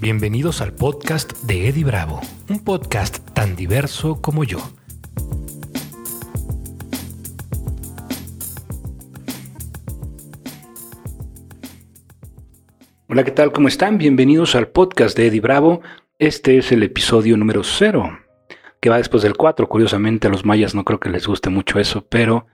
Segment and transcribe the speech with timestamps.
[0.00, 4.58] Bienvenidos al podcast de Eddie Bravo, un podcast tan diverso como yo.
[13.08, 13.50] Hola, ¿qué tal?
[13.50, 13.98] ¿Cómo están?
[13.98, 15.80] Bienvenidos al podcast de Eddie Bravo.
[16.20, 18.20] Este es el episodio número 0,
[18.80, 19.68] que va después del 4.
[19.68, 22.46] Curiosamente a los mayas no creo que les guste mucho eso, pero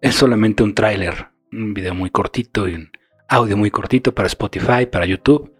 [0.00, 2.90] es solamente un tráiler, un video muy cortito y un
[3.28, 5.57] audio muy cortito para Spotify, para YouTube.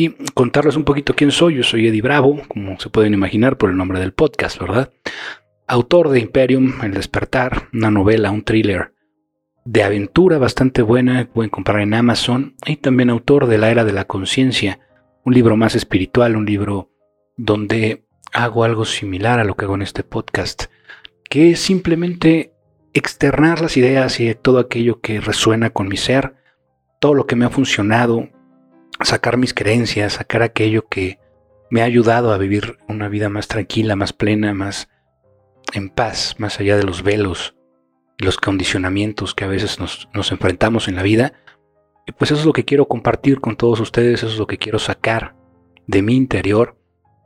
[0.00, 1.56] Y contarles un poquito quién soy.
[1.56, 4.92] Yo soy Eddie Bravo, como se pueden imaginar por el nombre del podcast, ¿verdad?
[5.66, 8.94] Autor de Imperium, El despertar, una novela, un thriller
[9.64, 12.54] de aventura bastante buena, pueden comprar en Amazon.
[12.64, 14.78] Y también autor de La Era de la Conciencia,
[15.24, 16.92] un libro más espiritual, un libro
[17.36, 20.66] donde hago algo similar a lo que hago en este podcast,
[21.28, 22.54] que es simplemente
[22.92, 26.36] externar las ideas y todo aquello que resuena con mi ser,
[27.00, 28.28] todo lo que me ha funcionado,
[29.02, 31.18] sacar mis creencias, sacar aquello que
[31.70, 34.88] me ha ayudado a vivir una vida más tranquila, más plena, más
[35.72, 37.54] en paz, más allá de los velos
[38.18, 41.34] y los condicionamientos que a veces nos, nos enfrentamos en la vida.
[42.06, 44.58] Y pues eso es lo que quiero compartir con todos ustedes, eso es lo que
[44.58, 45.36] quiero sacar
[45.86, 46.76] de mi interior.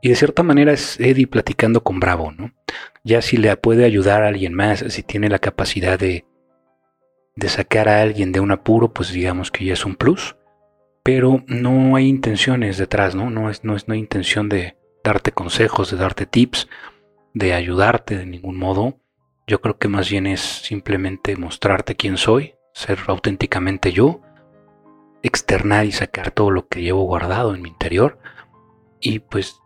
[0.01, 2.51] Y de cierta manera es Eddie platicando con Bravo, ¿no?
[3.05, 6.25] Ya si le puede ayudar a alguien más, si tiene la capacidad de,
[7.35, 10.35] de sacar a alguien de un apuro, pues digamos que ya es un plus.
[11.03, 13.29] Pero no hay intenciones detrás, ¿no?
[13.29, 16.69] No, es, no, es, no hay intención de darte consejos, de darte tips,
[17.33, 18.99] de ayudarte de ningún modo.
[19.45, 24.21] Yo creo que más bien es simplemente mostrarte quién soy, ser auténticamente yo,
[25.21, 28.19] externar y sacar todo lo que llevo guardado en mi interior.
[29.01, 29.59] Y pues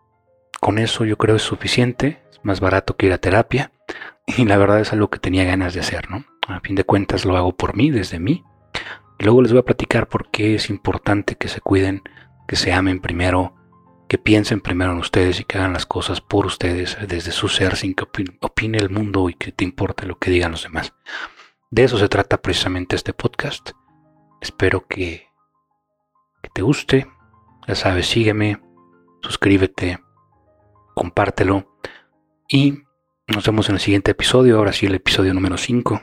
[0.60, 3.72] con eso yo creo es suficiente, es más barato que ir a terapia
[4.26, 6.24] y la verdad es algo que tenía ganas de hacer, ¿no?
[6.48, 8.44] A fin de cuentas lo hago por mí, desde mí.
[9.18, 12.02] Y luego les voy a platicar por qué es importante que se cuiden,
[12.46, 13.54] que se amen primero,
[14.08, 17.76] que piensen primero en ustedes y que hagan las cosas por ustedes desde su ser
[17.76, 18.04] sin que
[18.40, 20.94] opine el mundo y que te importe lo que digan los demás.
[21.70, 23.72] De eso se trata precisamente este podcast.
[24.40, 25.26] Espero que,
[26.42, 27.06] que te guste.
[27.66, 28.62] Ya sabes, sígueme,
[29.20, 29.98] suscríbete,
[30.94, 31.76] compártelo
[32.48, 32.82] y
[33.34, 36.00] nos vemos en el siguiente episodio, ahora sí el episodio número 5.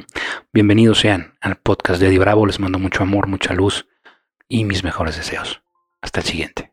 [0.52, 3.86] Bienvenidos sean al podcast de Eddie Bravo, les mando mucho amor, mucha luz
[4.48, 5.62] y mis mejores deseos.
[6.00, 6.71] Hasta el siguiente.